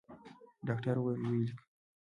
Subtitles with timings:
[0.67, 1.61] ډاکتر وويل ويې ليکه.